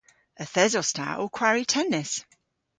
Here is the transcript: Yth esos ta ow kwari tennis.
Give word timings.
Yth 0.43 0.59
esos 0.63 0.89
ta 0.95 1.07
ow 1.21 1.29
kwari 1.37 1.65
tennis. 1.73 2.11